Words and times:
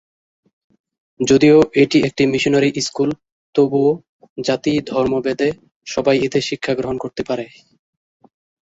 যদিও 1.19 1.57
এটি 1.75 1.97
একটি 2.03 2.23
মিশনারি 2.25 2.69
স্কুল, 2.81 3.09
তবুও 3.55 3.91
জাতি-ধর্ম 4.37 5.13
ভেদে 5.25 5.49
সবাই 5.87 6.17
এতে 6.19 6.39
শিক্ষা 6.49 6.73
গ্রহণ 6.75 6.97
করতে 6.97 7.21
পারে। 7.29 7.45